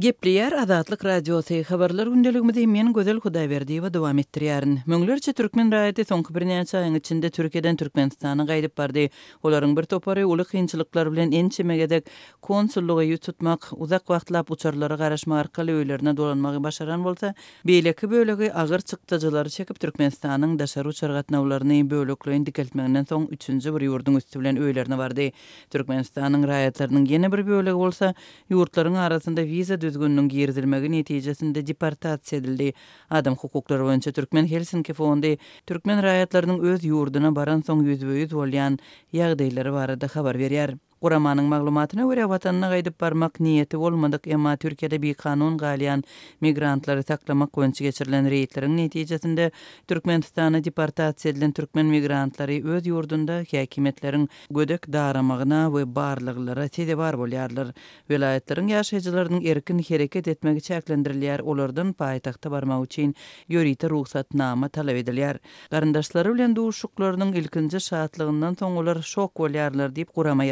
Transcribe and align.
Gepliyar 0.00 0.52
Azadlyk 0.56 1.04
Radiosy 1.04 1.60
habarlar 1.68 2.06
gündeligimizde 2.08 2.64
men 2.66 2.92
gözel 2.96 3.18
hudaý 3.20 3.48
berdi 3.50 3.74
we 3.82 3.90
dowam 3.94 4.18
etdirýärin. 4.18 4.78
Müňlerçe 4.86 5.32
türkmen 5.36 5.68
raýaty 5.68 6.00
soňky 6.08 6.32
bir 6.34 6.42
näçe 6.48 6.78
aýyň 6.78 6.96
içinde 6.96 7.28
Türkiýeden 7.30 7.76
Türkmenistana 7.76 8.44
gaýdyp 8.48 8.72
bardy. 8.78 9.08
Olaryň 9.42 9.76
bir 9.76 9.82
topary 9.84 10.24
uly 10.24 10.42
kynçylyklar 10.44 11.12
bilen 11.12 11.30
ençe 11.32 11.62
megedek 11.62 12.06
konsullugy 12.42 13.04
ýetirmek, 13.12 13.62
uzak 13.76 14.06
wagtlap 14.08 14.50
uçurlara 14.50 14.96
garaşmak 14.96 15.38
arkaly 15.44 15.72
öýlerine 15.82 16.16
dolanmagy 16.16 16.62
başaran 16.64 17.04
bolsa, 17.04 17.34
beýleki 17.66 18.08
bölegi 18.10 18.48
agyr 18.54 18.80
çykdyjylary 18.80 19.50
çekip 19.58 19.80
Türkmenistanyň 19.80 20.56
daşary 20.58 20.88
uçur 20.88 21.10
gatnawlaryny 21.18 21.84
bölekleýin 21.90 22.46
dikeltmegden 22.46 23.04
soň 23.04 23.28
3-nji 23.36 23.74
bir 23.76 23.86
ýurdun 23.90 24.16
üstü 24.22 24.40
bilen 24.40 24.56
öýlerine 24.56 24.96
bardy. 25.04 25.28
Türkmenistanyň 25.70 26.48
raýatlarynyň 26.54 27.06
ýene 27.12 27.32
bir 27.36 27.44
bölegi 27.46 27.76
bolsa, 27.84 28.14
ýurtlaryň 28.50 28.96
arasynda 28.96 29.42
wiza 29.52 29.81
düzgünnün 29.82 30.28
girdirmegi 30.32 30.90
neticesinde 30.92 31.66
deportasiya 31.66 32.40
edildi. 32.40 32.72
Adam 33.10 33.36
hukukları 33.36 33.84
boyunca 33.84 34.12
Türkmen 34.12 34.46
Helsinki 34.46 34.92
fondi 34.94 35.38
Türkmen 35.66 36.02
rayatlarının 36.02 36.58
öz 36.64 36.84
yurduna 36.84 37.36
baran 37.36 37.60
son 37.66 37.82
yüzbe 37.84 38.12
yüz 38.14 38.32
olyan 38.32 38.78
yağdeyleri 39.12 39.72
varada 39.72 40.06
xabar 40.06 40.38
veriyar. 40.38 40.70
Guramanın 41.02 41.44
maglumatına 41.50 42.04
göre 42.14 42.24
vatanına 42.32 42.66
gaýdyp 42.72 42.94
barmak 43.02 43.38
niýeti 43.44 43.76
olmadıq 43.86 44.26
ema 44.34 44.50
Türkiýede 44.64 44.98
bir 45.04 45.14
kanun 45.22 45.56
galyan 45.62 46.02
migrantlary 46.46 47.00
saklamak 47.06 47.50
goýunçy 47.56 47.82
geçirilen 47.86 48.26
reýtleriň 48.34 48.76
netijesinde 48.80 49.46
Türkmenistana 49.92 50.58
deportasiýa 50.68 51.28
edilen 51.32 51.52
türkmen 51.58 51.86
migrantlary 51.94 52.60
öz 52.76 52.86
ýurdunda 52.92 53.38
häkimetleriň 53.54 54.28
gödek 54.60 54.86
daramagyna 54.98 55.64
we 55.78 55.82
barlyklara 55.98 56.68
tede 56.78 56.98
bar 57.02 57.14
bolýarlar. 57.24 57.74
Welaýatlaryň 58.10 59.44
erkin 59.56 59.84
hereket 59.90 60.28
etmegi 60.34 60.60
çäklendirilýär, 60.70 61.42
olardan 61.54 61.92
paýtagta 62.04 62.50
barma 62.56 62.78
üçin 62.86 63.14
ýörite 63.56 63.88
ruxsatnama 63.96 64.68
talap 64.78 64.94
edilýär. 65.02 65.38
Garandaşlary 65.74 66.34
bilen 66.38 66.56
duşuklarynyň 66.62 67.36
ilkinji 67.42 67.80
şahatlygyndan 67.90 68.54
soň 68.62 68.78
olar 68.84 69.02
şok 69.14 69.30
bolýarlar 69.44 69.90
diýip 70.00 70.14
gurama 70.22 70.44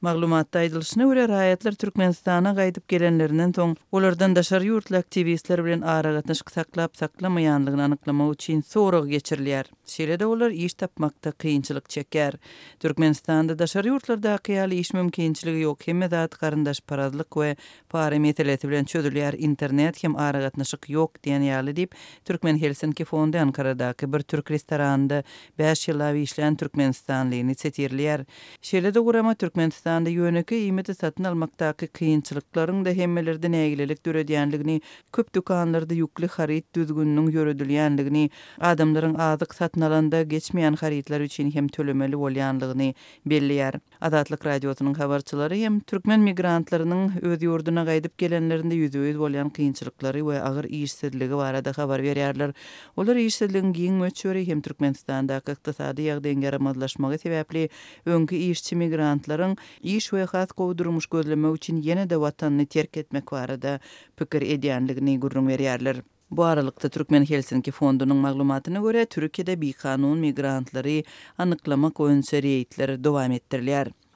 Maglumatda 0.00 0.60
aýdylyşyna 0.62 1.06
görä, 1.10 1.24
raýatlar 1.26 1.74
Türkmenistana 1.74 2.52
gaýdyp 2.54 2.84
gelenlerinden 2.92 3.50
soň, 3.56 3.72
olardan 3.98 4.34
daşary 4.36 4.68
ýurtly 4.70 4.94
aktivistler 4.98 5.58
bilen 5.66 5.80
ara 5.82 6.12
gatnaşyk 6.14 6.52
saklap 6.54 6.92
saklamaýanlygyny 7.00 7.82
anyklamak 7.82 8.30
üçin 8.36 8.60
sorag 8.62 9.08
geçirilýär. 9.10 9.66
Şeýle 9.88 10.24
olar 10.24 10.50
iş 10.50 10.74
tapmakda 10.74 11.32
kynçylyk 11.42 11.88
çeker. 11.90 12.36
Türkmenistanda 12.78 13.58
daşary 13.58 13.90
ýurtlarda 13.90 14.36
haýaly 14.38 14.78
iş 14.84 14.92
mümkinçiligi 14.94 15.64
ýok, 15.66 15.88
hemme 15.90 16.08
zat 16.14 16.38
garandaş 16.40 16.80
parazlyk 16.80 17.34
we 17.40 17.56
parametreler 17.90 18.58
bilen 18.62 18.84
çödülýär, 18.94 19.34
internet 19.38 20.02
hem 20.04 20.14
ara 20.16 20.38
gatnaşyk 20.46 20.86
ýok 20.94 21.18
diýen 21.26 21.42
ýaly 21.50 21.74
dip, 21.80 21.94
Türkmen 22.24 22.60
Helsinki 22.62 23.04
fondy 23.04 23.38
Ankara'daky 23.40 24.12
bir 24.12 24.20
türk 24.20 24.50
restoranynda 24.54 25.22
5 25.58 25.88
ýyl 25.88 26.02
awy 26.12 26.22
işleýän 26.30 26.56
Türkmenistanlyny 26.56 27.52
çetirilýär. 27.54 28.24
Şeýle 28.62 28.94
de 28.94 29.87
Kazakstanda 29.88 30.08
yönökü 30.10 30.54
iyimeti 30.54 30.94
satın 30.94 31.24
almaktaki 31.24 31.86
kıyınçılıkların 31.86 32.84
da 32.84 32.90
hemmelerdi 32.90 33.52
neyililik 33.52 34.06
dörediyenlikini, 34.06 34.80
köp 35.12 35.34
dükkanlarda 35.34 35.94
yukli 35.94 36.26
harit 36.28 36.74
düzgününün 36.74 37.30
yörediyenlikini, 37.30 38.30
adamların 38.60 39.14
azıq 39.14 39.54
satın 39.54 39.80
alanda 39.80 40.22
geçmeyen 40.22 40.72
haritler 40.74 41.20
hem 41.52 41.68
tölümeli 41.68 42.16
olyanlikini 42.16 42.94
belli 43.26 43.52
yer. 43.52 43.74
Azatlık 44.00 44.46
radyosunun 44.46 44.94
havarçıları 44.94 45.54
hem 45.54 45.80
Türkmen 45.80 46.20
migrantlarının 46.20 47.12
öz 47.22 47.42
yurduna 47.42 47.84
gaydip 47.84 48.18
gelenlerinde 48.18 48.74
yüzü 48.74 48.98
yüz 48.98 49.18
olyan 49.18 49.50
kıyınçılıkları 49.50 50.26
ve 50.28 50.42
ağır 50.42 50.64
iyisizlilik 50.64 51.32
var 51.32 51.54
adı 51.54 51.72
havar 51.76 52.02
veriyarlar. 52.02 52.52
Olar 52.96 53.16
iyisizliliklerin 53.16 53.72
giyin 53.72 53.94
möçörü 53.94 54.46
hem 54.46 54.60
Türkmenistan'da 54.60 55.40
kakta 55.40 55.72
sadi 55.72 56.02
yagdengarama 56.02 56.74
önkü 58.06 58.36
işçi 58.36 58.76
migrantların 58.76 59.56
iş 59.82 60.04
we 60.08 60.24
hat 60.24 60.56
gowy 60.56 60.76
gözleme 60.82 60.98
gözlemek 61.10 61.56
üçin 61.56 61.76
ýene 61.82 62.10
de 62.10 62.14
watanny 62.22 62.66
terk 62.66 62.96
etmek 63.02 63.30
barada 63.32 63.72
pikir 64.16 64.42
edýänligini 64.46 65.14
gurrun 65.20 65.48
berýärler. 65.50 65.96
Bu 66.30 66.44
aralykda 66.44 66.88
Türkmen 66.88 67.24
Helsinki 67.30 67.70
fondunyň 67.70 68.16
maglumatyna 68.26 68.78
görä 68.88 69.04
Türkiýede 69.14 69.56
bi-kanun 69.60 70.18
migrantlary 70.26 71.00
anyklamak 71.46 71.92
goýun 71.94 72.22
seriýetleri 72.30 72.98
dowam 73.04 73.32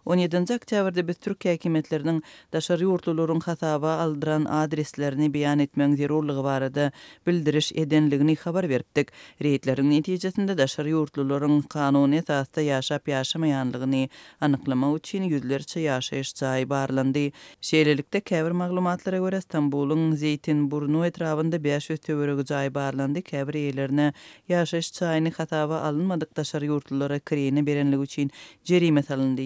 17-nji 0.05 0.55
oktýabrda 0.59 1.03
biz 1.07 1.19
türk 1.23 1.45
häkimetleriniň 1.47 2.17
daşary 2.53 2.85
ýurtlularyň 2.89 3.41
hasaba 3.47 3.91
aldyran 4.05 4.47
adreslerini 4.51 5.29
beyan 5.35 5.59
etmek 5.63 5.93
zerurlygy 6.01 6.43
barada 6.45 6.87
bildiriş 7.27 7.69
edenligini 7.83 8.35
habar 8.45 8.67
beripdik. 8.73 9.13
Reýtleriň 9.47 9.89
netijesinde 9.95 10.57
daşary 10.59 10.91
ýurtlularyň 10.97 11.61
kanuny 11.75 12.17
esasda 12.19 12.65
ýaşap 12.67 13.07
ýaşamaýanlygyny 13.13 14.03
anyklama 14.49 14.89
üçin 14.97 15.29
ýüzlerçe 15.29 15.85
ýaşaýyş 15.87 16.35
çaýy 16.43 16.67
barlandy. 16.75 17.25
Şeýlelikde 17.71 18.25
käbir 18.33 18.59
maglumatlara 18.65 19.23
görä 19.23 19.41
Stambulyň 19.47 20.17
Zeytin 20.17 20.67
Burnu 20.71 21.05
5 21.07 21.63
500 21.65 22.01
töwereg 22.01 22.43
çaýy 22.51 22.75
barlandi 22.75 23.23
Käbir 23.23 23.55
ýerlerine 23.63 24.09
ýaşaýyş 24.51 24.91
çaýyny 24.99 25.33
hasaba 25.39 25.81
alynmadyk 25.81 26.37
daşary 26.37 26.67
kreini 26.69 27.21
kirini 27.25 27.67
berenligi 27.67 28.03
üçin 28.03 28.31
jerime 28.65 29.01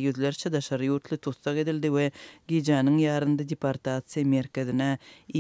Ýüzlerçe 0.07 0.46
Ýa-da 0.47 0.63
da 0.63 0.67
şary 0.71 0.87
ýurtly 0.89 1.17
tutsak 1.27 1.57
edildi 1.63 1.89
we 1.95 2.05
Gijanyň 2.53 3.01
ýarynda 3.07 3.47
departatsiýa 3.53 4.29
merkezine 4.37 4.87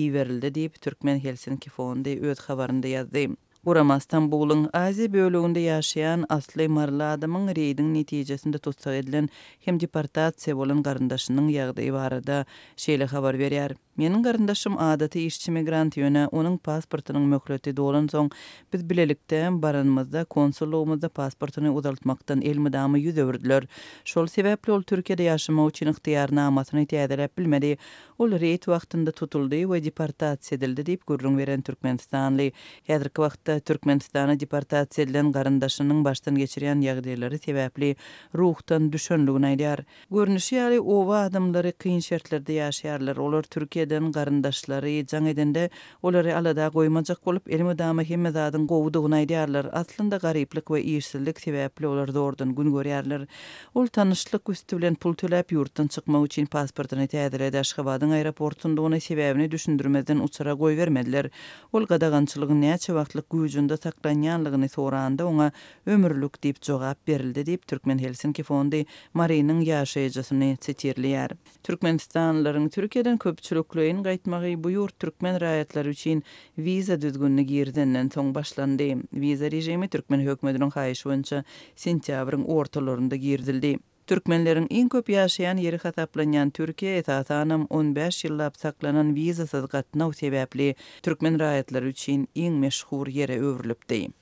iýerildi 0.03 0.50
diýip 0.59 0.83
Türkmen 0.89 1.22
Helsinki 1.28 1.71
fondy 1.78 2.17
öz 2.33 2.41
habarynda 2.49 2.91
ýazdy. 2.97 3.25
Burama 3.66 4.00
Stambulun 4.00 4.71
Azi 4.72 5.12
bölüğünde 5.12 5.60
yaşayan 5.60 6.27
asli 6.28 6.69
marla 6.69 7.10
adamın 7.10 7.54
reydin 7.56 7.94
neticesinde 7.94 8.59
tutsa 8.59 8.94
edilen 8.94 9.28
hem 9.60 9.81
departat 9.81 10.41
sevolun 10.41 10.82
garındaşının 10.82 11.49
yağdayı 11.49 11.93
var 11.93 12.26
da 12.26 12.44
şeyle 12.76 13.05
haber 13.06 13.38
veriyar. 13.38 13.72
Menin 13.97 14.22
garındaşım 14.22 14.78
adatı 14.78 15.19
işçi 15.19 15.50
migrant 15.50 15.97
yöne 15.97 16.26
onun 16.26 16.56
pasportının 16.56 17.22
mökleti 17.22 17.76
dolan 17.76 18.06
son 18.12 18.31
biz 18.72 18.91
bilelikte 18.91 19.49
baranımızda 19.62 20.25
konsulluğumuzda 20.25 21.09
pasportını 21.09 21.75
uzaltmaktan 21.75 22.43
elmi 22.43 22.72
damı 22.72 22.99
yüz 22.99 23.19
övürdüler. 23.19 23.65
Şol 24.05 24.26
sebeple 24.26 24.72
ol 24.72 24.82
Türkiye'de 24.82 25.22
yaşama 25.22 25.65
uçin 25.65 25.87
ıhtiyar 25.87 26.34
namasını 26.34 26.81
iti 26.81 26.97
bilmedi. 27.38 27.76
Ol 28.19 28.31
reyit 28.31 28.69
vaxtında 28.69 29.12
tutuldu 29.12 29.72
ve 29.72 29.84
departat 29.84 30.53
edildi 30.53 30.87
deyip 30.87 31.06
gurrun 31.06 31.38
veren 31.38 31.60
Türkmenistanlı. 31.60 32.50
Hedirik 32.84 33.19
vaxtta 33.19 33.56
Türkmenistana 33.61 34.41
departatsiyadan 34.41 35.31
garandaşynyň 35.33 36.00
başdan 36.05 36.37
geçiren 36.43 36.83
ýagdaýlary 36.83 37.39
sebäpli 37.47 37.97
ruhdan 38.34 38.93
düşünligi 38.93 39.43
näler. 39.44 39.78
Görnüşi 40.11 40.56
ýaly 40.56 40.78
owa 40.81 41.21
adamlary 41.27 41.72
kyn 41.72 41.99
şertlerde 42.00 42.56
ýaşaýarlar. 42.59 43.19
Olar 43.19 43.43
Türkiýeden 43.43 44.11
garandaşlary 44.12 45.00
jaň 45.12 45.28
edende 45.28 45.71
olary 46.03 46.34
alada 46.34 46.67
goýmajak 46.67 47.22
bolup 47.27 47.49
elmi 47.50 47.78
dama 47.78 48.03
hemme 48.03 48.28
zatyň 48.31 48.67
gowudygyny 48.67 49.15
näýärler. 49.22 49.71
Aslında 49.73 50.17
garyplyk 50.17 50.67
we 50.67 50.83
iýersizlik 50.83 51.41
sebäpli 51.47 51.87
olar 51.87 52.15
dördün 52.15 52.55
gün 52.55 52.71
görýärler. 52.71 53.27
Ol 53.75 53.87
tanışlyk 53.87 54.49
üstü 54.49 54.77
bilen 54.78 54.94
pul 54.94 55.15
töläp 55.15 55.53
ýurtdan 55.56 55.88
çykmak 55.88 56.27
üçin 56.27 56.47
pasportyny 56.47 57.06
täzele 57.09 57.53
Daşgabadyň 57.53 58.12
aeroportundan 58.12 58.93
ýa-da 58.93 59.00
şewäbni 59.06 59.50
düşündirmeden 59.50 60.19
uçara 60.19 60.53
goýbermediler. 60.53 61.31
Ol 61.73 61.84
gadağançylygy 61.87 62.55
näçe 62.61 62.93
wagtlyk 62.99 63.33
uýjunda 63.47 63.77
saklanýanlygyny 63.79 64.67
soranda 64.71 65.27
oňa 65.31 65.47
ömürlük 65.95 66.39
diýip 66.45 66.59
jogap 66.69 66.99
berildi 67.11 67.45
diýip 67.49 67.67
Türkmen 67.73 68.01
Helsinki 68.03 68.43
fondy 68.49 68.81
Marinyň 69.21 69.61
ýaşaýjysyny 69.67 70.49
citirleýär. 70.67 71.34
Türkmenistanlaryň 71.69 72.67
Türkiýeden 72.79 73.21
köpçülükleýin 73.27 74.03
gaýtmagy 74.09 74.56
bu 74.67 74.75
ýurt 74.75 74.99
türkmen 75.05 75.39
raýatlary 75.45 75.94
üçin 75.94 76.23
wiza 76.69 76.99
düzgünligi 77.06 77.61
girdenden 77.62 78.11
soň 78.17 78.35
başlandy. 78.41 78.88
Wiza 79.26 79.50
rejimi 79.56 79.88
Türkmen 79.97 80.26
hökümetiniň 80.26 80.73
haýyşy 80.81 81.09
boýunça 81.12 81.44
sentýabryň 81.87 82.47
ortalarynda 82.61 83.17
girdildi. 83.29 83.76
Türkmenlerin 84.06 84.67
en 84.70 84.88
köp 84.88 85.08
yaşayan 85.08 85.56
yeri 85.56 85.79
hataplanan 85.79 86.50
Türkiye 86.50 86.97
etatanım 86.97 87.67
15 87.70 88.25
yıllab 88.25 88.55
saklanan 88.56 89.14
vizasız 89.14 89.69
gatnav 89.69 90.12
sebepli 90.12 90.75
Türkmen 91.03 91.38
rayetler 91.41 91.82
üçin 91.82 92.29
en 92.37 92.53
meşhur 92.53 93.06
yere 93.06 93.41
övrülüp 93.41 93.91
deyim. 93.91 94.17